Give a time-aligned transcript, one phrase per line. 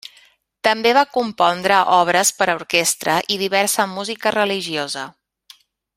[0.67, 5.05] També va compondre obres per a orquestra i diversa música religiosa.